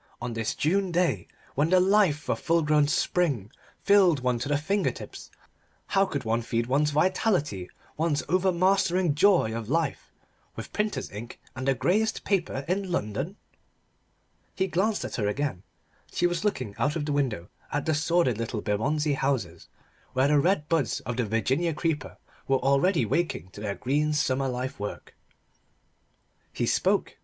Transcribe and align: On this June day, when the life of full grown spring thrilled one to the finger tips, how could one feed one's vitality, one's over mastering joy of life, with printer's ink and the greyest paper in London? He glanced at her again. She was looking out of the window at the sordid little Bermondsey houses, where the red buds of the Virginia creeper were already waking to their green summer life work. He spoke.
On 0.19 0.33
this 0.33 0.55
June 0.55 0.91
day, 0.91 1.27
when 1.53 1.69
the 1.69 1.79
life 1.79 2.27
of 2.27 2.39
full 2.39 2.63
grown 2.63 2.87
spring 2.87 3.51
thrilled 3.83 4.21
one 4.21 4.39
to 4.39 4.49
the 4.49 4.57
finger 4.57 4.89
tips, 4.89 5.29
how 5.89 6.07
could 6.07 6.23
one 6.23 6.41
feed 6.41 6.65
one's 6.65 6.89
vitality, 6.89 7.69
one's 7.97 8.23
over 8.27 8.51
mastering 8.51 9.13
joy 9.13 9.53
of 9.55 9.69
life, 9.69 10.11
with 10.55 10.73
printer's 10.73 11.11
ink 11.11 11.39
and 11.55 11.67
the 11.67 11.75
greyest 11.75 12.23
paper 12.23 12.65
in 12.67 12.91
London? 12.91 13.35
He 14.55 14.65
glanced 14.65 15.05
at 15.05 15.17
her 15.17 15.27
again. 15.27 15.61
She 16.11 16.25
was 16.25 16.43
looking 16.43 16.73
out 16.79 16.95
of 16.95 17.05
the 17.05 17.13
window 17.13 17.49
at 17.71 17.85
the 17.85 17.93
sordid 17.93 18.39
little 18.39 18.61
Bermondsey 18.61 19.13
houses, 19.13 19.67
where 20.13 20.29
the 20.29 20.39
red 20.39 20.67
buds 20.67 21.01
of 21.01 21.15
the 21.17 21.27
Virginia 21.27 21.75
creeper 21.75 22.17
were 22.47 22.57
already 22.57 23.05
waking 23.05 23.49
to 23.51 23.61
their 23.61 23.75
green 23.75 24.13
summer 24.13 24.47
life 24.47 24.79
work. 24.79 25.15
He 26.51 26.65
spoke. 26.65 27.17